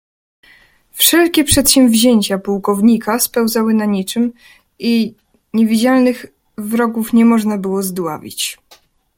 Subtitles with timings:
[0.91, 4.33] "Wszelkie przedsięwzięcia pułkownika spełzały na niczem
[4.79, 5.15] i
[5.53, 6.25] niewidzialnych
[6.57, 8.59] wrogów nie można było zdławić."